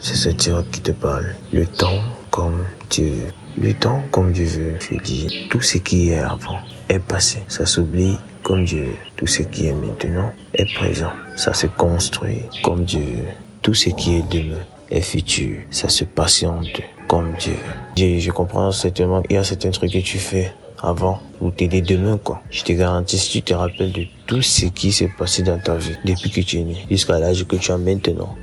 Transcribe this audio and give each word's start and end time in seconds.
c'est 0.00 0.14
ce 0.14 0.28
dialogue 0.30 0.70
qui 0.70 0.80
te 0.80 0.92
parle. 0.92 1.34
Le 1.52 1.66
temps 1.66 2.00
comme 2.30 2.64
Dieu. 2.90 3.12
Le 3.58 3.72
temps 3.72 4.02
comme 4.10 4.32
Dieu 4.32 4.44
veut, 4.44 4.74
je 4.80 4.98
dis, 4.98 5.46
tout 5.50 5.60
ce 5.60 5.78
qui 5.78 6.10
est 6.10 6.18
avant 6.18 6.58
est 6.88 6.98
passé. 6.98 7.42
Ça 7.48 7.64
s'oublie 7.64 8.16
comme 8.42 8.64
Dieu. 8.64 8.88
Tout 9.16 9.26
ce 9.26 9.42
qui 9.42 9.66
est 9.66 9.72
maintenant 9.72 10.32
est 10.54 10.72
présent. 10.74 11.12
Ça 11.36 11.54
se 11.54 11.66
construit 11.66 12.42
comme 12.62 12.84
Dieu. 12.84 13.24
Tout 13.62 13.74
ce 13.74 13.90
qui 13.90 14.16
est 14.16 14.28
demain 14.30 14.60
est 14.90 15.00
futur. 15.00 15.58
Ça 15.70 15.88
se 15.88 16.04
patiente 16.04 16.80
comme 17.08 17.32
Dieu. 17.38 17.56
Je, 17.96 18.18
je 18.18 18.30
comprends 18.30 18.70
certainement, 18.72 19.22
il 19.30 19.34
y 19.34 19.38
a 19.38 19.44
certains 19.44 19.70
trucs 19.70 19.92
que 19.92 19.98
tu 19.98 20.18
fais 20.18 20.52
avant 20.82 21.20
ou 21.40 21.50
t'aider 21.50 21.80
demain 21.80 22.18
quoi. 22.18 22.42
Je 22.50 22.62
te 22.62 22.72
garantis 22.72 23.18
si 23.18 23.30
tu 23.30 23.42
te 23.42 23.54
rappelles 23.54 23.92
de 23.92 24.04
tout 24.26 24.42
ce 24.42 24.66
qui 24.66 24.92
s'est 24.92 25.10
passé 25.18 25.42
dans 25.42 25.58
ta 25.58 25.76
vie 25.76 25.96
depuis 26.04 26.30
que 26.30 26.40
tu 26.40 26.58
es 26.58 26.64
né 26.64 26.76
jusqu'à 26.90 27.18
l'âge 27.18 27.44
que 27.46 27.56
tu 27.56 27.72
as 27.72 27.78
maintenant. 27.78 28.34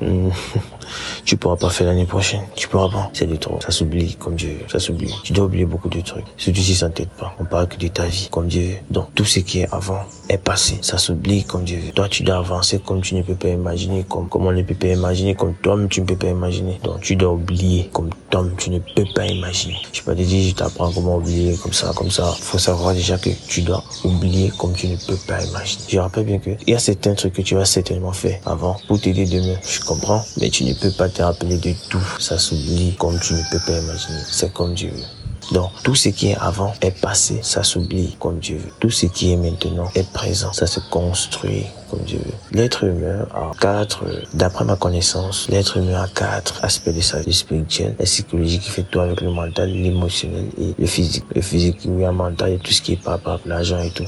Hmm. 0.00 0.30
tu 1.24 1.36
pourras 1.36 1.56
pas 1.56 1.70
faire 1.70 1.86
l'année 1.86 2.06
prochaine. 2.06 2.42
Tu 2.54 2.68
pourras 2.68 2.88
pas. 2.88 3.10
C'est 3.12 3.26
du 3.26 3.38
trop. 3.38 3.58
Ça 3.60 3.70
s'oublie 3.70 4.14
comme 4.14 4.34
Dieu. 4.34 4.58
Ça 4.70 4.78
s'oublie. 4.78 5.14
Tu 5.24 5.32
dois 5.32 5.46
oublier 5.46 5.64
beaucoup 5.64 5.88
de 5.88 6.00
trucs. 6.00 6.24
Si 6.36 6.52
ça 6.74 6.88
ne 6.88 6.92
t'aide 6.92 7.08
pas. 7.08 7.34
On 7.38 7.44
parle 7.44 7.68
que 7.68 7.76
de 7.76 7.88
ta 7.88 8.04
vie 8.04 8.28
comme 8.30 8.46
Dieu 8.46 8.62
veut. 8.62 8.76
Donc 8.90 9.14
tout 9.14 9.24
ce 9.24 9.40
qui 9.40 9.60
est 9.60 9.72
avant 9.72 10.00
est 10.28 10.38
passé. 10.38 10.78
Ça 10.82 10.98
s'oublie 10.98 11.44
comme 11.44 11.64
Dieu 11.64 11.78
veut. 11.78 11.92
Toi, 11.92 12.08
tu 12.08 12.22
dois 12.22 12.36
avancer 12.36 12.78
comme 12.78 13.00
tu 13.00 13.14
ne 13.14 13.22
peux 13.22 13.34
pas 13.34 13.48
imaginer, 13.48 14.04
comme, 14.08 14.28
comme 14.28 14.46
on 14.46 14.52
ne 14.52 14.62
peut 14.62 14.74
pas 14.74 14.88
imaginer, 14.88 15.34
comme 15.34 15.54
toi-même 15.54 15.88
tu 15.88 16.00
ne 16.00 16.06
peux 16.06 16.16
pas 16.16 16.28
imaginer. 16.28 16.78
Donc 16.84 17.00
tu 17.00 17.16
dois 17.16 17.32
oublier 17.32 17.90
comme 17.92 18.10
toi-même 18.30 18.54
tu 18.56 18.70
ne 18.70 18.78
peux 18.78 19.06
pas 19.14 19.26
imaginer. 19.26 19.76
Je 19.92 20.02
peux 20.02 20.14
te 20.14 20.22
dire, 20.22 20.48
je 20.50 20.54
t'apprends 20.54 20.92
comment 20.92 21.16
oublier 21.16 21.56
comme 21.56 21.72
ça, 21.72 21.92
comme 21.94 22.10
ça. 22.10 22.34
Faut 22.40 22.58
savoir 22.58 22.94
déjà 22.94 23.18
que 23.18 23.30
tu 23.48 23.62
dois 23.62 23.82
oublier 24.04 24.52
comme 24.56 24.72
tu 24.72 24.88
ne 24.88 24.96
peux 24.96 25.16
pas 25.26 25.44
imaginer. 25.44 25.82
Je 25.88 25.98
rappelle 25.98 26.24
bien 26.24 26.38
que 26.38 26.50
il 26.66 26.72
y 26.72 26.74
a 26.74 26.78
certains 26.78 27.14
trucs 27.14 27.34
que 27.34 27.42
tu 27.42 27.54
vas 27.54 27.64
certainement 27.64 28.12
faire 28.12 28.40
avant 28.46 28.76
pour 28.86 29.00
t'aider 29.00 29.26
demain. 29.26 29.56
Comprends, 29.88 30.24
mais 30.38 30.50
tu 30.50 30.64
ne 30.64 30.74
peux 30.74 30.90
pas 30.90 31.08
te 31.08 31.22
rappeler 31.22 31.56
de 31.56 31.72
tout. 31.88 32.06
Ça 32.18 32.38
s'oublie 32.38 32.94
comme 32.98 33.18
tu 33.18 33.32
ne 33.32 33.42
peux 33.50 33.60
pas 33.66 33.78
imaginer. 33.78 34.20
C'est 34.30 34.52
comme 34.52 34.74
Dieu 34.74 34.90
veut. 34.90 35.52
Donc, 35.52 35.70
tout 35.82 35.94
ce 35.94 36.10
qui 36.10 36.28
est 36.28 36.36
avant 36.36 36.74
est 36.82 36.90
passé, 36.90 37.40
ça 37.42 37.62
s'oublie 37.62 38.16
comme 38.20 38.38
Dieu 38.38 38.58
veut. 38.58 38.70
Tout 38.80 38.90
ce 38.90 39.06
qui 39.06 39.32
est 39.32 39.36
maintenant 39.36 39.88
est 39.94 40.06
présent, 40.12 40.52
ça 40.52 40.66
se 40.66 40.78
construit 40.90 41.64
comme 41.90 42.00
Dieu 42.00 42.18
veut. 42.18 42.34
L'être 42.52 42.84
humain 42.84 43.26
a 43.34 43.50
quatre, 43.58 44.04
d'après 44.34 44.66
ma 44.66 44.76
connaissance, 44.76 45.48
l'être 45.48 45.78
humain 45.78 46.02
a 46.02 46.08
quatre 46.08 46.62
aspects 46.62 46.94
de 46.94 47.00
sa 47.00 47.22
vie 47.22 47.32
spirituelle, 47.32 47.96
la 47.98 48.04
psychologie 48.04 48.58
qui 48.58 48.68
fait 48.68 48.82
tout 48.82 49.00
avec 49.00 49.22
le 49.22 49.30
mental, 49.30 49.70
l'émotionnel 49.70 50.48
et 50.60 50.74
le 50.78 50.86
physique. 50.86 51.24
Le 51.34 51.40
physique, 51.40 51.78
oui, 51.86 52.04
le 52.04 52.12
mental 52.12 52.52
et 52.52 52.58
tout 52.58 52.72
ce 52.72 52.82
qui 52.82 52.92
est 52.92 53.02
par 53.02 53.18
l'argent 53.46 53.80
et 53.80 53.90
tout. 53.90 54.04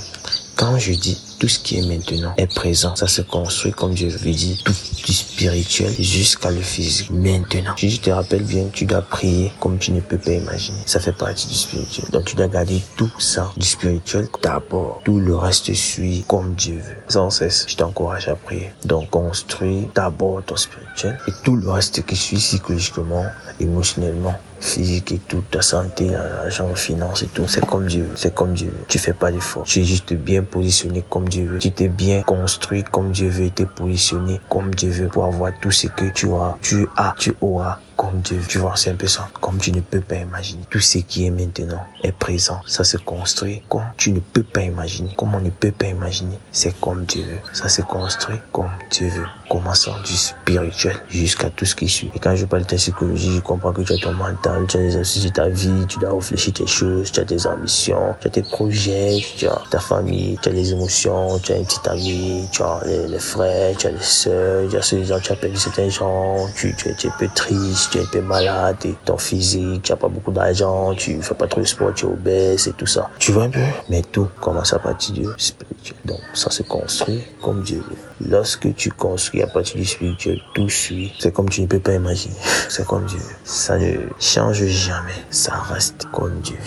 Quand 0.57 0.79
je 0.79 0.93
dis 0.93 1.19
tout 1.41 1.49
ce 1.49 1.59
qui 1.59 1.79
est 1.79 1.87
maintenant 1.87 2.35
est 2.37 2.55
présent, 2.55 2.95
ça 2.95 3.09
se 3.09 3.23
construit 3.23 3.73
comme 3.73 3.97
je 3.97 4.07
veux 4.07 4.31
dire, 4.31 4.59
tout 4.63 4.75
du 5.07 5.13
spirituel 5.13 5.91
jusqu'à 5.99 6.51
le 6.51 6.61
physique. 6.61 7.11
Maintenant, 7.11 7.75
si 7.79 7.89
je 7.89 8.01
te 8.01 8.11
rappelle 8.11 8.43
bien, 8.43 8.67
tu 8.71 8.85
dois 8.85 9.01
prier 9.01 9.51
comme 9.59 9.79
tu 9.79 9.93
ne 9.93 10.01
peux 10.01 10.19
pas 10.19 10.33
imaginer. 10.33 10.79
Ça 10.85 11.01
fait 11.01 11.17
partie 11.17 11.49
du 11.49 11.55
spirituel. 11.55 12.11
Donc 12.11 12.27
tu 12.27 12.37
dois 12.37 12.49
garder 12.49 12.83
tout 12.97 13.11
ça 13.19 13.51
du 13.57 13.67
spirituel 13.67 14.29
d'abord. 14.43 15.01
Tout 15.03 15.19
le 15.19 15.35
reste 15.35 15.73
suit 15.73 16.25
comme 16.29 16.55
Dieu 16.55 16.75
veut. 16.75 16.97
Sans 17.09 17.31
cesse, 17.31 17.65
je 17.67 17.75
t'encourage 17.75 18.29
à 18.29 18.35
prier. 18.35 18.73
Donc 18.85 19.09
construis 19.09 19.89
d'abord 19.95 20.43
ton 20.45 20.57
spirituel 20.57 21.19
et 21.27 21.33
tout 21.43 21.57
le 21.57 21.71
reste 21.71 22.05
qui 22.05 22.17
suit 22.17 22.37
psychologiquement, 22.37 23.25
émotionnellement, 23.59 24.35
physique 24.61 25.13
et 25.13 25.19
tout, 25.19 25.43
ta 25.51 25.63
santé, 25.63 26.09
l'argent, 26.09 26.75
finance 26.75 27.23
et 27.23 27.27
tout, 27.27 27.49
c'est 27.49 27.65
comme 27.65 27.87
Dieu 27.87 28.03
veut, 28.03 28.17
c'est 28.17 28.35
comme 28.35 28.53
Dieu 28.53 28.69
veut. 28.69 28.85
Tu 28.89 28.99
fais 28.99 29.13
pas 29.13 29.33
d'effort. 29.33 29.65
Tu 29.65 29.81
es 29.81 29.85
juste 29.85 30.13
bien 30.13 30.43
positionné 30.43 31.03
comme 31.09 31.29
Dieu 31.31 31.47
veut. 31.47 31.59
Tu 31.59 31.71
t'es 31.71 31.89
bien 31.89 32.23
construit 32.23 32.85
comme 32.85 33.13
Dieu 33.13 33.31
veut, 33.31 33.51
tu 33.51 33.63
es 33.63 33.67
positionné 33.67 34.41
comme 34.51 34.75
Dieu 34.75 34.91
veut 34.91 35.09
pour 35.09 35.25
avoir 35.25 35.53
tout 35.61 35.71
ce 35.71 35.87
que 35.87 36.05
tu 36.13 36.27
as, 36.33 36.59
tu 36.61 36.87
as, 36.97 37.15
tu 37.19 37.33
auras 37.41 37.79
comme 38.01 38.21
Dieu. 38.23 38.41
Tu 38.49 38.57
vois, 38.57 38.77
c'est 38.77 38.91
un 38.91 38.95
peu 38.95 39.07
ça. 39.07 39.29
Comme 39.43 39.59
tu 39.59 39.73
ne 39.73 39.83
peux 39.83 40.01
pas 40.01 40.17
imaginer. 40.17 40.63
Tout 40.71 40.81
ce 40.81 40.99
qui 40.99 41.27
est 41.27 41.31
maintenant 41.31 41.85
est 42.03 42.13
présent. 42.13 42.63
Ça 42.67 42.83
se 42.83 42.97
construit 42.97 43.63
comme 43.69 43.85
tu 43.99 44.13
ne 44.13 44.21
peux 44.21 44.43
pas 44.43 44.63
imaginer. 44.63 45.13
Comme 45.19 45.35
on 45.35 45.41
ne 45.41 45.51
peut 45.51 45.71
pas 45.71 45.89
imaginer. 45.89 46.39
C'est 46.51 46.81
comme 46.81 47.05
Dieu 47.05 47.25
veut. 47.25 47.39
Ça 47.53 47.69
se 47.69 47.83
construit 47.83 48.39
comme 48.53 48.71
Dieu 48.91 49.09
veut. 49.09 49.27
Commençant 49.51 50.01
du 50.07 50.17
spirituel 50.17 50.97
jusqu'à 51.11 51.51
tout 51.51 51.67
ce 51.67 51.75
qui 51.75 51.89
suit. 51.89 52.11
Et 52.15 52.19
quand 52.19 52.35
je 52.37 52.47
parle 52.47 52.63
de 52.63 52.69
ta 52.69 52.77
psychologie, 52.77 53.35
je 53.35 53.41
comprends 53.41 53.73
que 53.73 53.83
tu 53.83 53.93
as 53.93 53.99
ton 53.99 54.15
mental, 54.15 54.65
tu 54.67 54.79
as 54.79 54.81
des 54.81 54.87
exercices 54.87 55.25
de 55.25 55.29
ta 55.29 55.49
vie, 55.49 55.87
tu 55.89 55.99
dois 55.99 56.15
réfléchir 56.15 56.55
tes 56.55 56.67
choses, 56.67 57.11
tu 57.11 57.21
as 57.21 57.25
tes 57.25 57.47
ambitions, 57.47 58.15
tu 58.21 58.29
as 58.29 58.31
tes 58.31 58.43
projets, 58.43 59.19
tu 59.37 59.47
as 59.49 59.61
ta 59.69 59.81
famille, 59.81 60.39
tu 60.41 60.49
as 60.49 60.53
les 60.53 60.71
émotions, 60.71 61.39
tu 61.41 61.53
as 61.53 61.57
une 61.57 61.65
petite 61.65 61.89
amie, 61.89 62.49
tu 62.53 62.63
as 62.63 62.81
les, 62.87 63.19
frères, 63.19 63.77
tu 63.77 63.89
as 63.89 63.91
les 63.91 64.01
sœurs, 64.01 64.69
tu 64.71 64.77
as 64.77 64.83
ceux 64.83 65.03
gens, 65.03 65.19
tu 65.19 65.33
as 65.33 65.37
perdu 65.37 65.57
certains 65.57 65.89
gens, 65.89 66.47
tu, 66.55 66.73
tu, 66.77 66.95
tu 66.95 67.09
es 67.09 67.11
un 67.11 67.15
peu 67.19 67.29
triste, 67.35 67.90
tu 67.91 67.99
es 67.99 68.03
un 68.03 68.07
peu 68.07 68.21
malade, 68.21 68.77
et 68.85 68.95
ton 69.05 69.19
physique, 69.19 69.83
tu 69.83 69.93
n'as 69.93 69.97
pas 69.97 70.09
beaucoup 70.09 70.33
d'argent, 70.33 70.95
tu 70.95 71.21
fais 71.23 71.35
pas 71.35 71.47
trop 71.47 71.61
de 71.61 71.67
sport, 71.67 71.93
tu 71.95 72.07
es 72.07 72.09
obèse 72.09 72.69
et 72.69 72.73
tout 72.73 72.87
ça. 72.87 73.11
Tu 73.19 73.33
vois 73.33 73.45
un 73.45 73.51
peu? 73.51 73.61
Mais 73.89 74.03
tout 74.03 74.29
commence 74.41 74.73
à 74.73 74.79
partir 74.79 75.15
du 75.15 75.27
spirituel. 75.37 75.97
Donc 76.05 76.21
ça 76.35 76.51
se 76.51 76.63
construit 76.63 77.23
comme 77.43 77.63
Dieu 77.63 77.83
veut. 77.89 78.29
Lorsque 78.29 78.75
tu 78.75 78.91
construis 78.91 79.43
à 79.43 79.47
partir 79.47 79.77
du 79.77 79.85
spirituel, 79.85 80.41
tout 80.55 80.69
suit. 80.69 81.13
C'est 81.19 81.33
comme 81.33 81.49
tu 81.49 81.63
ne 81.63 81.67
peux 81.67 81.81
pas 81.81 81.95
imaginer. 81.95 82.35
C'est 82.69 82.87
comme 82.87 83.07
Dieu. 83.07 83.21
Ça 83.45 83.79
ne 83.79 83.95
change 84.19 84.65
jamais. 84.65 85.25
Ça 85.31 85.55
reste 85.57 86.07
comme 86.13 86.41
Dieu. 86.41 86.59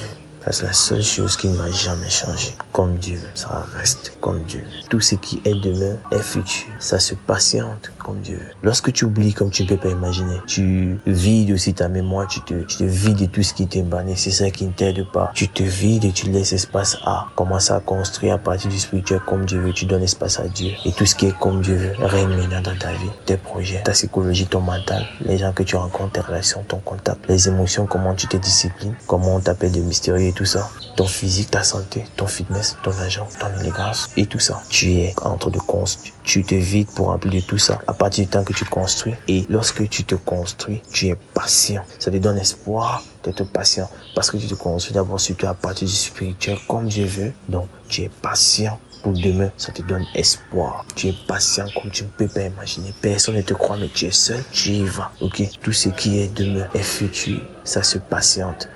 C'est 0.52 0.64
la 0.64 0.74
seule 0.74 1.04
chose 1.04 1.38
qui 1.38 1.48
ne 1.48 1.56
va 1.56 1.72
jamais 1.72 2.10
changer. 2.10 2.54
Comme 2.74 2.96
Dieu, 2.96 3.20
ça 3.36 3.68
reste 3.78 4.18
comme 4.20 4.42
Dieu. 4.44 4.64
Tout 4.90 5.00
ce 5.00 5.14
qui 5.14 5.40
est 5.46 5.54
demain 5.54 5.96
est 6.12 6.24
futur. 6.24 6.66
Ça 6.80 6.98
se 6.98 7.14
patiente 7.14 7.92
comme 8.00 8.20
Dieu. 8.22 8.40
Lorsque 8.64 8.92
tu 8.92 9.06
oublies 9.06 9.34
comme 9.34 9.52
tu 9.52 9.62
ne 9.62 9.68
peux 9.68 9.78
pas 9.78 9.90
imaginer, 9.90 10.42
tu 10.48 10.98
vides 11.06 11.52
aussi 11.52 11.76
ta 11.76 11.88
mémoire, 11.88 12.28
tu 12.28 12.42
te, 12.42 12.56
tu 12.64 12.78
te 12.78 12.84
vides 12.84 13.20
de 13.20 13.26
tout 13.28 13.44
ce 13.44 13.54
qui 13.54 13.68
banni. 13.84 14.18
C'est 14.18 14.32
ça 14.32 14.50
qui 14.50 14.66
ne 14.66 14.72
t'aide 14.72 15.06
pas. 15.12 15.32
Tu 15.36 15.48
te 15.50 15.62
vides 15.62 16.04
et 16.06 16.12
tu 16.12 16.32
laisses 16.32 16.54
espace 16.54 16.98
à 17.06 17.28
commencer 17.36 17.74
à 17.74 17.80
construire 17.80 18.34
à 18.34 18.38
partir 18.40 18.72
du 18.72 18.80
spirituel 18.80 19.20
comme 19.26 19.46
Dieu 19.46 19.60
veut. 19.60 19.74
Tu 19.74 19.86
donnes 19.86 20.04
espace 20.04 20.40
à 20.40 20.48
Dieu. 20.48 20.72
Et 20.86 20.92
tout 20.94 21.06
ce 21.06 21.14
qui 21.14 21.28
est 21.28 21.38
comme 21.40 21.62
Dieu 21.62 21.76
veut 21.76 22.06
règne 22.06 22.36
maintenant 22.36 22.62
dans 22.62 22.78
ta 22.78 22.92
vie, 22.92 23.12
tes 23.28 23.38
projets, 23.38 23.84
ta 23.84 23.92
psychologie, 23.92 24.48
ton 24.48 24.62
mental, 24.62 25.06
les 25.22 25.38
gens 25.38 25.54
que 25.54 25.62
tu 25.62 25.76
rencontres, 25.76 26.14
tes 26.14 26.22
relations, 26.22 26.64
ton 26.68 26.80
contact, 26.80 27.20
les 27.30 27.48
émotions, 27.48 27.86
comment 27.86 28.16
tu 28.16 28.28
te 28.28 28.38
disciplines, 28.38 28.96
comment 29.06 29.36
on 29.36 29.40
t'appelle 29.40 29.72
de 29.72 29.82
mystérieux 29.82 30.32
tout 30.36 30.46
ça. 30.46 30.70
Ton 30.96 31.08
physique, 31.08 31.52
ta 31.52 31.64
santé, 31.64 32.06
ton 32.16 32.28
fitness, 32.28 32.63
ton 32.84 32.92
argent, 32.92 33.28
ton 33.40 33.60
élégance 33.60 34.10
et 34.18 34.26
tout 34.26 34.40
ça. 34.40 34.62
Tu 34.70 34.94
es 34.94 35.14
entre 35.22 35.50
de 35.50 35.60
construire. 35.60 36.14
Tu 36.24 36.44
te 36.44 36.56
vides 36.56 36.88
pour 36.88 37.08
remplir 37.08 37.42
de 37.42 37.48
tout 37.48 37.58
ça 37.58 37.80
à 37.88 37.94
partir 37.94 38.26
du 38.26 38.30
temps 38.30 38.44
que 38.44 38.54
tu 38.54 38.66
construis. 38.66 39.14
Et 39.28 39.46
lorsque 39.50 39.88
tu 39.90 40.04
te 40.04 40.16
construis, 40.16 40.82
tu 40.92 41.08
es 41.08 41.16
patient. 41.34 41.84
Ça 42.00 42.12
te 42.12 42.18
donne 42.18 42.38
espoir 42.38 43.04
d'être 43.24 43.44
patient 43.46 43.90
parce 44.16 44.30
que 44.32 44.38
tu 44.38 44.48
te 44.48 44.56
construis 44.56 44.94
d'abord 44.94 45.20
surtout 45.20 45.48
à 45.48 45.54
partir 45.54 45.88
du 45.88 45.94
spirituel 45.94 46.58
comme 46.68 46.88
Dieu 46.88 47.06
veut. 47.06 47.34
Donc, 47.50 47.68
tu 47.88 48.02
es 48.02 48.10
patient 48.10 48.80
pour 49.04 49.12
demain, 49.12 49.52
ça 49.58 49.74
te 49.74 49.82
donne 49.82 50.06
espoir. 50.16 50.86
Tu 50.96 51.10
es 51.10 51.14
patient 51.28 51.66
comme 51.76 51.92
tu 51.92 52.04
ne 52.04 52.10
peux 52.10 52.28
pas 52.28 52.44
imaginer. 52.44 52.94
Personne 53.02 53.36
ne 53.36 53.42
te 53.42 53.54
croit, 53.54 53.78
mais 53.78 53.90
tu 53.90 54.06
es 54.06 54.12
seul, 54.12 54.42
tu 54.52 54.70
y 54.70 54.86
vas. 54.86 55.12
Ok, 55.20 55.44
tout 55.62 55.74
ce 55.74 55.90
qui 55.90 56.20
est 56.20 56.34
demain 56.34 56.68
est 56.74 56.82
futur. 56.82 57.42
Ça 57.66 57.84
se 57.84 57.98
patiente 57.98 58.70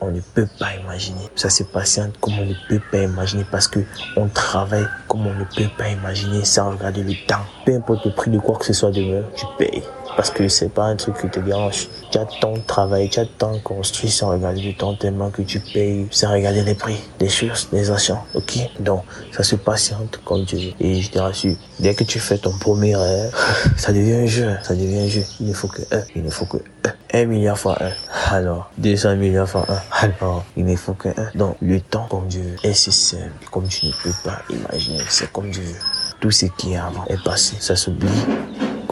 on 0.00 0.10
ne 0.10 0.20
peut 0.20 0.48
pas 0.58 0.74
imaginer. 0.74 1.28
Ça 1.36 1.50
se 1.50 1.62
patiente 1.62 2.18
comme 2.20 2.38
on 2.38 2.46
ne 2.46 2.54
peut 2.68 2.80
pas 2.90 2.98
imaginer 2.98 3.44
parce 3.50 3.68
que 3.68 3.80
on 4.16 4.28
travaille 4.28 4.86
comme 5.08 5.26
on 5.26 5.34
ne 5.34 5.44
peut 5.44 5.70
pas 5.76 5.88
imaginer 5.88 6.44
sans 6.44 6.70
regarder 6.70 7.02
le 7.02 7.14
temps. 7.26 7.44
Peu 7.64 7.74
importe 7.74 8.04
le 8.04 8.12
prix 8.12 8.30
de 8.30 8.38
quoi 8.38 8.58
que 8.58 8.64
ce 8.64 8.72
soit 8.72 8.90
demain, 8.90 9.22
tu 9.36 9.46
payes. 9.58 9.82
Parce 10.16 10.30
que 10.30 10.48
c'est 10.48 10.68
pas 10.68 10.84
un 10.84 10.96
truc 10.96 11.18
qui 11.20 11.28
te 11.28 11.40
dérange. 11.40 11.88
Tu 12.10 12.18
as 12.18 12.26
tant 12.40 12.54
travaillé, 12.66 13.08
tu 13.08 13.20
as 13.20 13.26
tant 13.26 13.58
construit 13.60 14.10
sans 14.10 14.30
regarder 14.30 14.62
le 14.62 14.74
temps 14.74 14.94
tellement 14.94 15.30
que 15.30 15.42
tu 15.42 15.60
payes 15.60 16.06
sans 16.10 16.32
regarder 16.32 16.62
les 16.62 16.74
prix 16.74 16.98
des 17.18 17.28
choses, 17.28 17.68
des 17.72 17.90
achats. 17.90 18.22
Ok? 18.34 18.58
Donc, 18.80 19.02
ça 19.30 19.42
se 19.42 19.56
patiente 19.56 20.20
comme 20.24 20.44
tu 20.44 20.56
veux. 20.56 20.72
Et 20.80 21.00
je 21.00 21.10
te 21.10 21.18
rassure, 21.18 21.56
dès 21.80 21.94
que 21.94 22.04
tu 22.04 22.18
fais 22.18 22.38
ton 22.38 22.56
premier 22.58 22.94
rêve, 22.96 23.34
ça 23.76 23.92
devient 23.92 24.14
un 24.14 24.26
jeu. 24.26 24.56
Ça 24.62 24.74
devient 24.74 25.00
un 25.00 25.08
jeu. 25.08 25.24
Il 25.40 25.48
ne 25.48 25.54
faut 25.54 25.68
que 25.68 25.82
un. 25.90 26.02
Il 26.14 26.22
ne 26.22 26.30
faut 26.30 26.46
que 26.46 26.58
un. 26.58 26.92
Un 27.14 27.26
milliard 27.26 27.58
fois 27.58 27.76
un. 27.80 27.92
Alors, 28.34 28.70
200 28.78 29.16
milliards 29.16 29.48
fois 29.48 29.66
un. 29.68 30.06
Alors, 30.06 30.44
il 30.56 30.64
ne 30.64 30.76
faut 30.76 30.94
que 30.94 31.08
un. 31.08 31.30
Donc, 31.34 31.56
le 31.60 31.80
temps 31.80 32.06
comme 32.08 32.26
Dieu. 32.26 32.56
Et 32.62 32.74
c'est 32.74 32.92
simple. 32.92 33.30
Comme 33.50 33.68
tu 33.68 33.86
ne 33.86 33.92
peux 34.02 34.12
pas 34.24 34.42
imaginer. 34.50 35.02
C'est 35.08 35.30
comme 35.32 35.50
Dieu. 35.50 35.74
Tout 36.20 36.30
ce 36.30 36.46
qui 36.46 36.72
est 36.72 36.78
avant 36.78 37.04
est 37.06 37.22
passé. 37.22 37.56
Ça 37.60 37.76
s'oublie 37.76 38.08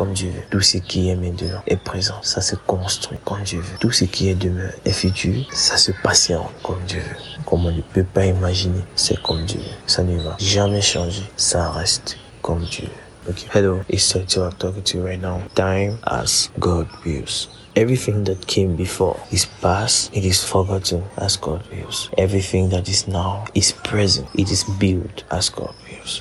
Dieu 0.08 0.30
veut. 0.30 0.42
Tout 0.50 0.60
ce 0.60 0.78
qui 0.78 1.08
est 1.08 1.16
maintenant 1.16 1.62
est 1.66 1.76
présent. 1.76 2.16
Ça 2.22 2.40
se 2.40 2.56
construit 2.56 3.18
comme 3.24 3.42
Dieu 3.42 3.60
veut. 3.60 3.78
Tout 3.80 3.92
ce 3.92 4.04
qui 4.04 4.28
est 4.28 4.34
demain 4.34 4.70
est 4.84 4.92
futur. 4.92 5.44
Ça 5.52 5.76
se 5.76 5.92
patiente 6.02 6.50
comme 6.62 6.82
Dieu 6.86 7.00
veut. 7.00 7.44
Comme 7.46 7.66
on 7.66 7.72
ne 7.72 7.82
peut 7.82 8.04
pas 8.04 8.26
imaginer, 8.26 8.80
c'est 8.96 9.20
comme 9.22 9.44
Dieu. 9.44 9.60
Ça 9.86 10.02
ne 10.02 10.18
va 10.20 10.36
jamais 10.38 10.82
changer. 10.82 11.22
Ça 11.36 11.70
reste 11.70 12.16
comme 12.42 12.64
Dieu 12.64 12.88
veut. 13.26 13.34
Hello, 13.52 13.80
it's 13.88 14.02
Sergio 14.02 14.44
I'm 14.46 14.52
talking 14.52 14.82
to 14.82 14.98
you 14.98 15.04
right 15.04 15.20
now. 15.20 15.42
Time 15.54 15.98
as 16.06 16.50
God 16.58 16.88
wills. 17.04 17.48
Everything 17.76 18.24
that 18.24 18.46
came 18.46 18.74
before 18.74 19.16
is 19.30 19.46
past, 19.62 20.10
it 20.12 20.24
is 20.24 20.42
forgotten 20.42 21.04
as 21.16 21.36
God 21.36 21.62
wills. 21.70 22.10
Everything 22.18 22.68
that 22.70 22.88
is 22.88 23.06
now 23.06 23.44
is 23.54 23.72
present, 23.84 24.26
it 24.34 24.50
is 24.50 24.64
built 24.80 25.22
as 25.30 25.50
God 25.50 25.72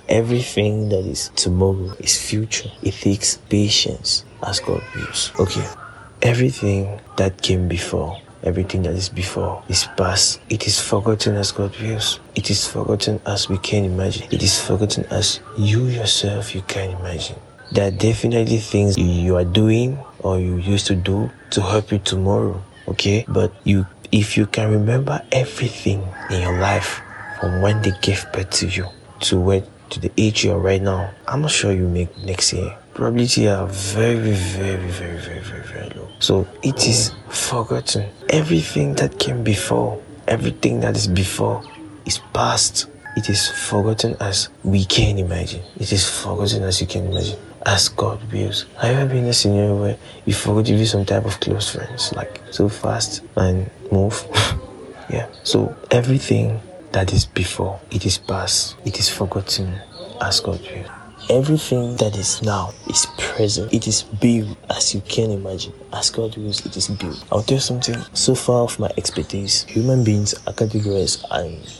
Everything 0.07 0.89
that 0.89 1.05
is 1.05 1.29
tomorrow 1.35 1.93
is 1.99 2.17
future. 2.17 2.69
It 2.83 2.93
takes 2.93 3.37
patience 3.37 4.25
as 4.45 4.59
God 4.59 4.83
wills. 4.95 5.31
Okay, 5.39 5.67
everything 6.21 6.99
that 7.17 7.41
came 7.41 7.67
before 7.67 8.19
Everything 8.41 8.83
that 8.83 8.93
is 8.93 9.09
before 9.09 9.61
is 9.67 9.85
past. 9.97 10.39
It 10.49 10.65
is 10.65 10.79
forgotten 10.79 11.35
as 11.35 11.51
God 11.51 11.75
wills. 11.81 12.19
It 12.35 12.49
is 12.49 12.65
forgotten 12.65 13.19
as 13.25 13.49
we 13.49 13.57
can 13.57 13.83
imagine. 13.83 14.27
It 14.31 14.41
is 14.41 14.61
forgotten 14.61 15.05
as 15.11 15.41
you 15.57 15.87
yourself 15.87 16.55
you 16.55 16.61
can 16.61 16.91
imagine. 16.91 17.35
There 17.73 17.87
are 17.89 17.91
definitely 17.91 18.59
things 18.59 18.97
you 18.97 19.35
are 19.35 19.43
doing 19.43 19.99
or 20.19 20.39
you 20.39 20.55
used 20.57 20.87
to 20.87 20.95
do 20.95 21.29
to 21.51 21.61
help 21.61 21.91
you 21.91 21.99
tomorrow. 21.99 22.63
Okay? 22.87 23.25
But 23.27 23.51
you 23.65 23.85
if 24.11 24.37
you 24.37 24.45
can 24.45 24.71
remember 24.71 25.21
everything 25.31 26.01
in 26.31 26.41
your 26.41 26.59
life 26.59 27.01
from 27.41 27.61
when 27.61 27.81
they 27.81 27.91
gave 28.01 28.25
birth 28.31 28.49
to 28.51 28.67
you 28.67 28.87
to 29.21 29.39
where 29.39 29.63
to 29.89 29.99
the 29.99 30.11
age 30.17 30.43
you 30.43 30.51
are 30.51 30.59
right 30.59 30.81
now, 30.81 31.11
I'm 31.27 31.41
not 31.41 31.51
sure 31.51 31.71
you 31.71 31.87
make 31.87 32.15
next 32.19 32.53
year. 32.53 32.77
Probability 32.93 33.47
are 33.47 33.67
very, 33.67 34.33
very, 34.33 34.89
very, 34.89 35.17
very, 35.17 35.39
very, 35.41 35.63
very 35.63 35.89
low. 35.89 36.07
So 36.19 36.47
it 36.63 36.85
is 36.87 37.13
forgotten. 37.29 38.09
Everything 38.29 38.93
that 38.95 39.19
came 39.19 39.43
before, 39.43 40.01
everything 40.27 40.81
that 40.81 40.95
is 40.95 41.07
before 41.07 41.63
is 42.05 42.19
past. 42.33 42.87
It 43.15 43.29
is 43.29 43.49
forgotten 43.49 44.15
as 44.19 44.49
we 44.63 44.85
can 44.85 45.17
imagine. 45.17 45.61
It 45.77 45.91
is 45.91 46.07
forgotten 46.07 46.63
as 46.63 46.81
you 46.81 46.87
can 46.87 47.07
imagine. 47.07 47.39
As 47.65 47.89
God 47.89 48.19
wills. 48.31 48.65
Have 48.81 48.91
you 48.91 48.97
ever 48.99 49.09
been 49.09 49.23
in 49.23 49.29
a 49.29 49.33
scenario 49.33 49.81
where 49.81 49.97
you 50.25 50.33
forgot 50.33 50.65
to 50.67 50.73
be 50.73 50.85
some 50.85 51.03
type 51.05 51.25
of 51.25 51.39
close 51.41 51.69
friends, 51.69 52.13
like 52.13 52.41
so 52.51 52.69
fast 52.69 53.21
and 53.35 53.69
move? 53.91 54.23
yeah. 55.09 55.27
So 55.43 55.75
everything 55.91 56.61
that 56.91 57.13
is 57.13 57.25
before, 57.25 57.79
it 57.91 58.05
is 58.05 58.17
past, 58.17 58.75
it 58.85 58.99
is 58.99 59.09
forgotten 59.09 59.79
as 60.21 60.39
God 60.39 60.61
will. 60.61 60.85
Everything 61.29 61.95
that 61.97 62.17
is 62.17 62.41
now 62.41 62.73
is 62.87 63.05
present. 63.19 63.71
It 63.71 63.87
is 63.87 64.01
built 64.01 64.57
as 64.71 64.95
you 64.95 65.01
can 65.01 65.29
imagine. 65.29 65.73
As 65.93 66.09
God 66.09 66.35
wills, 66.35 66.65
it 66.65 66.75
is 66.75 66.87
built. 66.87 67.23
I'll 67.31 67.43
tell 67.43 67.57
you 67.57 67.61
something. 67.61 67.97
So 68.13 68.33
far 68.33 68.63
of 68.63 68.79
my 68.79 68.89
expertise, 68.97 69.63
human 69.65 70.03
beings 70.03 70.33
are 70.47 70.53
categorized 70.53 71.23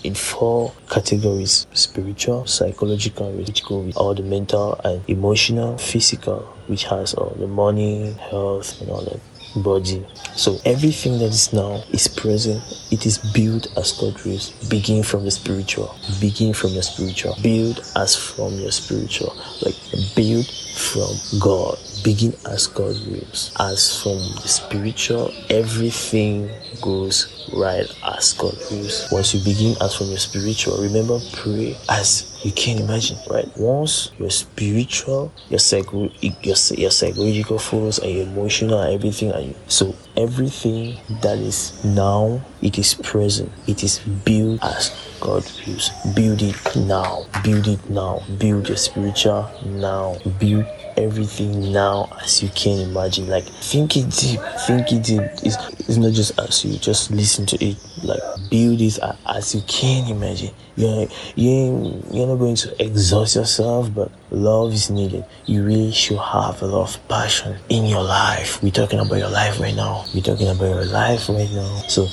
in 0.04 0.14
four 0.14 0.72
categories 0.88 1.66
spiritual, 1.74 2.46
psychological, 2.46 3.32
with 3.32 3.98
all 3.98 4.14
the 4.14 4.22
mental 4.22 4.80
and 4.84 5.02
emotional, 5.10 5.80
physical, 5.80 6.42
which 6.68 6.84
has 6.84 7.16
all 7.16 7.34
the 7.40 7.48
money, 7.48 8.14
health, 8.30 8.80
and 8.82 8.92
all 8.92 9.02
that 9.02 9.20
body. 9.56 10.06
So 10.36 10.60
everything 10.66 11.20
that 11.20 11.32
is 11.32 11.52
now 11.54 11.84
is 11.92 12.08
present. 12.08 12.62
It 12.92 13.06
is 13.06 13.18
built 13.18 13.68
as 13.78 13.92
God 13.92 14.24
wills. 14.24 14.52
Begin 14.70 15.04
from 15.04 15.26
the 15.26 15.32
spiritual. 15.32 15.96
Begin 16.20 16.54
from 16.54 16.74
the 16.74 16.84
spiritual. 16.84 17.36
Build 17.42 17.84
as 17.96 18.16
from 18.16 18.54
your 18.60 18.72
spiritual. 18.72 19.36
Like 19.62 19.76
build 20.16 20.46
from 20.48 21.12
God. 21.40 21.78
Begin 22.04 22.34
as 22.46 22.68
God 22.68 22.96
wills. 23.08 23.52
As 23.60 24.02
from 24.02 24.20
the 24.42 24.48
spiritual, 24.48 25.34
everything 25.50 26.50
goes 26.82 27.50
right 27.54 27.88
as 28.06 28.34
God 28.34 28.56
wills. 28.72 29.08
Once 29.12 29.34
you 29.34 29.44
begin 29.44 29.76
as 29.82 29.96
from 29.96 30.08
your 30.08 30.18
spiritual, 30.18 30.82
remember 30.82 31.20
pray 31.34 31.76
as 31.90 32.40
you 32.44 32.52
can't 32.52 32.80
imagine, 32.80 33.18
right? 33.30 33.48
Once 33.58 34.12
your 34.18 34.30
spiritual, 34.30 35.32
your 35.50 35.60
psycho, 35.60 36.10
your, 36.22 36.56
your 36.78 36.92
psychological 36.92 37.60
force 37.60 37.98
and 37.98 38.12
your 38.12 38.24
emotional 38.24 38.80
and 38.80 38.94
everything, 38.94 39.32
and 39.32 39.56
so 39.68 39.94
everything 40.16 40.98
that 41.22 41.38
is 41.38 41.84
now, 41.84 42.42
it 42.62 42.78
is 42.78 42.94
present. 42.94 43.52
It 43.68 43.84
is 43.84 44.00
built 44.00 44.64
as 44.64 44.96
God 45.20 45.46
wills. 45.68 45.90
Build 46.16 46.42
it 46.42 46.76
now. 46.76 47.26
Build 47.44 47.68
it 47.68 47.90
now. 47.90 48.22
Build 48.38 48.70
your 48.70 48.78
spiritual 48.78 49.50
now. 49.66 50.16
Build 50.40 50.66
everything 51.00 51.72
now 51.72 52.10
as 52.22 52.44
you 52.44 52.50
can 52.50 52.80
imagine. 52.80 53.28
Like 53.28 53.46
think 53.46 53.98
it 53.98 54.10
deep, 54.12 54.40
think 54.68 54.92
it 54.92 55.04
deep. 55.04 55.22
It's, 55.44 55.58
it's 55.80 55.98
not 55.98 56.14
just 56.14 56.38
as 56.40 56.64
you 56.66 56.78
just 56.78 57.12
listen 57.12 57.46
to 57.48 57.66
it. 57.66 57.78
Like 58.04 58.22
build 58.50 58.82
it 58.82 59.00
as 59.26 59.56
you 59.56 59.62
can 59.68 60.10
imagine. 60.10 60.54
You're 60.76 61.08
you 61.36 62.04
you're 62.12 62.28
not 62.28 62.36
going 62.36 62.56
to 62.56 62.84
exhaust 62.84 63.36
yourself, 63.36 63.94
but 63.94 64.12
love 64.32 64.74
is 64.74 64.90
needed. 64.90 65.26
You 65.46 65.66
really 65.66 65.92
should 65.92 66.20
have 66.20 66.62
a 66.62 66.66
lot 66.66 66.96
of 66.96 67.08
passion 67.08 67.58
in 67.70 67.86
your 67.86 68.04
life. 68.04 68.62
We're 68.64 68.72
talking 68.72 69.00
about 69.00 69.18
your 69.18 69.30
life 69.30 69.60
right 69.60 69.76
now. 69.76 70.06
We're 70.14 70.22
talking 70.22 70.48
about 70.48 70.70
your 70.70 70.86
life 70.86 71.28
right 71.30 71.52
now. 71.52 71.84
So 71.88 72.08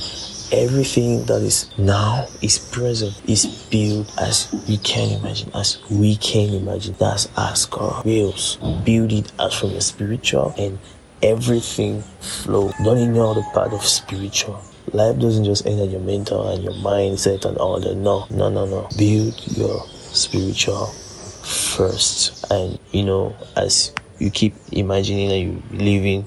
everything 0.53 1.25
that 1.27 1.43
is 1.43 1.71
now 1.79 2.27
is 2.43 2.59
present 2.59 3.15
is 3.29 3.47
built 3.71 4.13
as 4.19 4.49
you 4.67 4.79
can 4.79 5.19
imagine 5.19 5.51
as 5.55 5.79
we 5.91 6.17
can 6.17 6.55
imagine. 6.55 6.95
That's 6.99 7.29
as 7.37 7.67
god 7.67 8.05
wills. 8.05 8.57
Build 8.85 9.13
it 9.13 9.33
as 9.39 9.55
from 9.55 9.73
the 9.73 9.81
spiritual 9.81 10.55
and 10.59 10.79
everything 11.23 12.03
flow. 12.21 12.71
Don't 12.85 12.99
ignore 12.99 13.35
the 13.35 13.43
part 13.55 13.73
of 13.73 13.85
spiritual. 13.85 14.61
Life 14.93 15.19
doesn't 15.19 15.45
just 15.45 15.67
end 15.67 15.81
at 15.81 15.91
your 15.91 16.01
mental 16.01 16.49
and 16.49 16.63
your 16.63 16.75
mindset 16.75 17.45
and 17.45 17.57
all 17.59 17.81
that. 17.81 17.95
No 17.95 18.27
no 18.31 18.49
no 18.49 18.67
no. 18.67 18.89
Build 18.97 19.41
your 19.57 19.85
spiritual 19.89 20.87
first. 20.87 22.51
And 22.51 22.79
you 22.93 23.05
know 23.05 23.37
as 23.57 23.93
you 24.19 24.31
keep 24.31 24.55
imagining 24.73 25.31
and 25.31 25.43
you 25.73 25.77
living 25.79 26.27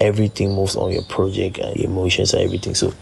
everything 0.00 0.52
moves 0.52 0.74
on 0.74 0.90
your 0.90 1.04
project 1.04 1.58
and 1.58 1.76
emotions 1.76 2.34
and 2.34 2.42
everything. 2.42 2.74
So 2.74 2.92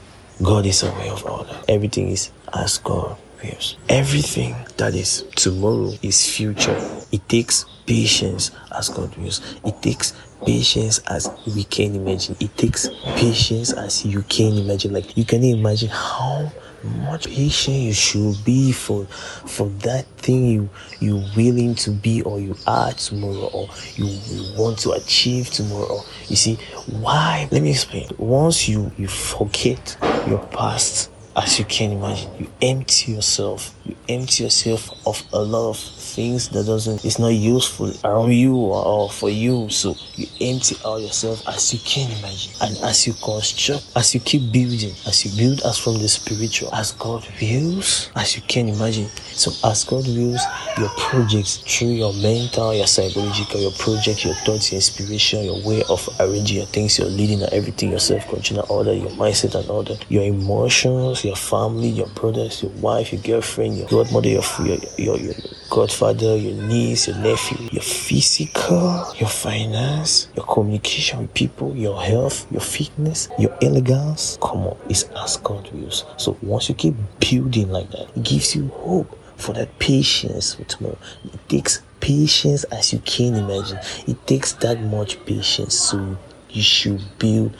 God 0.43 0.67
is 0.67 0.83
aware 0.83 1.13
of 1.13 1.25
all 1.27 1.45
that. 1.45 1.69
Everything 1.69 2.09
is 2.09 2.31
as 2.55 2.79
God 2.79 3.17
wills. 3.43 3.77
Everything 3.89 4.55
that 4.79 4.95
is 4.95 5.25
tomorrow 5.37 5.93
is 6.03 6.27
future. 6.35 6.79
It 7.13 7.29
takes 7.29 7.67
patience 7.87 8.51
as 8.75 8.89
God 8.89 9.15
wills. 9.17 9.41
It 9.65 9.83
takes 9.83 10.15
patience 10.47 10.99
as 11.09 11.29
we 11.47 11.65
can 11.65 11.95
imagine. 11.95 12.37
It 12.41 12.57
takes 12.57 12.89
patience 13.17 13.73
as 13.73 14.05
you 14.07 14.23
can 14.23 14.57
imagine. 14.57 14.93
Like 14.93 15.17
you 15.17 15.25
can 15.25 15.45
imagine 15.45 15.91
how 15.91 16.51
much 16.85 17.27
patient 17.27 17.77
you 17.77 17.93
should 17.93 18.37
be 18.45 18.73
for 18.73 19.05
for 19.07 19.69
that 19.81 20.07
thing 20.19 20.47
you 20.47 20.69
you 21.01 21.23
willing 21.37 21.75
to 21.75 21.91
be 21.91 22.23
or 22.23 22.41
you 22.41 22.57
are 22.67 22.93
tomorrow 22.93 23.49
or 23.53 23.69
you, 23.97 24.07
you 24.07 24.59
want 24.59 24.79
to 24.79 24.93
achieve 24.93 25.51
tomorrow. 25.51 26.01
You 26.29 26.37
see 26.37 26.59
why? 26.87 27.49
Let 27.51 27.63
me 27.63 27.71
explain. 27.71 28.09
Once 28.19 28.69
you 28.69 28.91
you 28.97 29.09
forget 29.09 29.97
your 30.27 30.39
past 30.49 31.11
as 31.37 31.59
you 31.59 31.65
can 31.65 31.93
imagine 31.93 32.31
you 32.39 32.51
empty 32.63 33.13
yourself. 33.13 33.75
You 33.85 33.97
empty 34.09 34.45
yourself 34.45 34.91
of 35.07 35.23
a 35.33 35.41
lot 35.41 35.71
of 35.71 35.79
things 35.79 36.49
that 36.51 36.67
doesn't 36.67 37.05
it's 37.05 37.19
not 37.19 37.29
useful 37.29 37.93
around 38.05 38.33
you 38.33 38.57
or, 38.57 39.09
for 39.11 39.31
you. 39.31 39.69
So 39.69 39.95
you 40.17 40.27
empty 40.41 40.77
out 40.85 41.01
yourself 41.01 41.47
as 41.49 41.73
you 41.73 41.81
can 41.85 42.11
imagine. 42.19 42.53
And 42.61 42.77
as 42.85 43.07
you 43.07 43.15
construct 43.15 43.93
as 43.97 44.15
you 44.15 44.21
keep 44.21 44.53
building 44.53 44.93
as 45.07 45.25
you 45.25 45.31
build 45.37 45.63
as 45.65 45.79
from 45.79 45.99
the 45.99 46.09
spiritual 46.09 46.75
as 46.75 46.93
god 46.93 47.27
wills 47.41 48.11
as 48.17 48.37
you 48.37 48.43
can 48.43 48.69
imagine. 48.69 49.07
So 49.33 49.53
as 49.69 49.85
god 49.85 50.07
wills 50.07 50.41
your 50.79 50.91
projects 50.99 51.59
through 51.59 51.93
your 51.93 52.13
mental 52.15 52.75
your 52.75 52.87
psychological 52.87 53.61
your 53.61 53.73
project 53.73 54.25
your 54.25 54.35
thoughts 54.35 54.73
your 54.73 54.79
inspiration 54.79 55.45
your 55.45 55.63
way 55.63 55.83
of 55.89 56.09
arranging 56.19 56.59
your 56.59 56.67
things 56.67 56.99
your 56.99 57.09
leading 57.09 57.43
and 57.43 57.53
everything 57.53 57.91
your 57.91 58.01
self-control 58.01 58.61
all 58.69 58.85
your 58.85 59.11
mindset 59.11 59.55
and 59.55 59.87
that 59.87 60.05
your 60.11 60.25
emotions 60.25 61.25
your 61.25 61.30
family 61.37 61.89
your 61.89 62.09
brothers 62.09 62.63
your 62.63 62.73
wife 62.73 63.13
your 63.13 63.23
girlfriend 63.23 63.77
your 63.77 63.89
godmother 63.89 64.29
your 64.29 64.43
your, 64.65 64.79
your, 64.99 65.17
your 65.19 65.35
godfather, 65.71 66.37
your 66.37 66.61
niece, 66.65 67.07
your 67.09 67.17
nephew, 67.17 67.69
your 67.71 67.83
physical, 67.83 69.07
your 69.17 69.29
finance, 69.29 70.29
your 70.35 70.45
communication 70.45 71.21
with 71.21 71.33
people, 71.33 71.75
your 71.75 72.03
health, 72.03 72.51
your 72.51 72.61
fitness, 72.61 73.29
your 73.39 73.57
elegance. 73.63 74.37
Come 74.43 74.67
on, 74.67 74.77
it's 74.89 75.05
as 75.17 75.39
God 75.39 75.71
wills. 75.73 76.05
So 76.19 76.37
once 76.43 76.69
you 76.69 76.75
keep 76.75 76.95
building 77.21 77.71
like 77.71 77.91
that, 77.93 78.11
it 78.15 78.23
gives 78.23 78.55
you 78.55 78.69
hope 78.69 79.17
for 79.37 79.55
that 79.55 79.79
patience 79.79 80.59
with 80.59 80.69
tomorrow. 80.69 80.99
It 81.25 81.49
takes 81.49 81.81
patience 82.01 82.65
as 82.65 82.93
you 82.93 82.99
can 82.99 83.37
imagine. 83.37 83.79
It 84.07 84.27
takes 84.27 84.53
that 84.55 84.81
much 84.83 85.25
patience. 85.25 85.79
So 85.79 86.19
you 86.51 86.63
should 86.63 87.01
build 87.19 87.57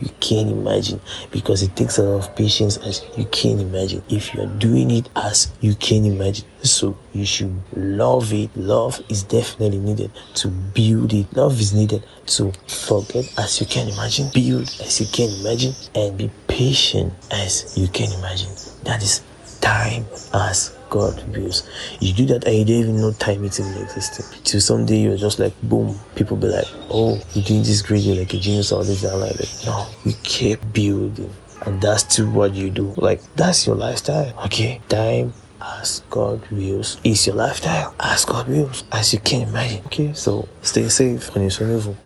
you 0.00 0.08
can 0.20 0.48
imagine 0.48 1.00
because 1.30 1.62
it 1.62 1.74
takes 1.76 1.98
a 1.98 2.02
lot 2.02 2.24
of 2.24 2.36
patience 2.36 2.76
as 2.78 3.02
you 3.16 3.24
can 3.26 3.60
imagine. 3.60 4.02
If 4.08 4.34
you're 4.34 4.46
doing 4.46 4.90
it 4.90 5.08
as 5.16 5.52
you 5.60 5.74
can 5.74 6.04
imagine. 6.04 6.46
So 6.62 6.96
you 7.12 7.24
should 7.24 7.60
love 7.76 8.32
it. 8.32 8.50
Love 8.56 9.00
is 9.08 9.22
definitely 9.24 9.78
needed 9.78 10.10
to 10.34 10.48
build 10.48 11.12
it. 11.12 11.32
Love 11.36 11.60
is 11.60 11.72
needed 11.74 12.04
to 12.26 12.52
forget 12.68 13.32
as 13.38 13.60
you 13.60 13.66
can 13.66 13.88
imagine. 13.88 14.30
Build 14.32 14.68
as 14.80 15.00
you 15.00 15.06
can 15.06 15.28
imagine. 15.40 15.74
And 15.94 16.16
be 16.16 16.30
patient 16.46 17.12
as 17.30 17.76
you 17.76 17.88
can 17.88 18.12
imagine. 18.12 18.50
That 18.84 19.02
is 19.02 19.22
time 19.62 20.04
as 20.34 20.76
God 20.90 21.16
wills. 21.34 21.66
You 22.00 22.12
do 22.12 22.26
that 22.26 22.44
and 22.44 22.54
you 22.58 22.64
don't 22.66 22.74
even 22.74 23.00
know 23.00 23.12
time 23.12 23.44
it's 23.44 23.58
even 23.60 23.80
existing. 23.80 24.26
Till 24.44 24.60
someday 24.60 24.98
you're 24.98 25.16
just 25.16 25.38
like 25.38 25.54
boom, 25.62 25.98
people 26.16 26.36
be 26.36 26.48
like, 26.48 26.66
Oh, 26.90 27.18
you're 27.32 27.44
doing 27.44 27.62
this 27.62 27.80
great, 27.80 28.02
you're 28.02 28.16
like 28.16 28.34
a 28.34 28.38
genius, 28.38 28.72
all 28.72 28.84
this 28.84 29.00
that 29.00 29.16
like 29.16 29.32
that. 29.34 29.62
No, 29.64 29.86
you 30.04 30.12
keep 30.22 30.60
building. 30.74 31.32
And 31.64 31.80
that's 31.80 32.02
still 32.02 32.30
what 32.30 32.54
you 32.54 32.70
do. 32.70 32.92
Like 32.96 33.22
that's 33.36 33.66
your 33.66 33.76
lifestyle. 33.76 34.36
Okay. 34.44 34.82
Time 34.88 35.32
as 35.80 36.02
God 36.10 36.46
wills. 36.50 36.98
It's 37.04 37.26
your 37.26 37.36
lifestyle 37.36 37.94
as 38.00 38.24
God 38.24 38.48
wills, 38.48 38.84
as 38.90 39.12
you 39.12 39.20
can 39.20 39.48
imagine. 39.48 39.84
Okay, 39.86 40.12
so 40.12 40.48
stay 40.60 40.88
safe. 40.88 41.22
Soin 41.22 41.68
de 41.68 41.78
vous. 41.78 41.96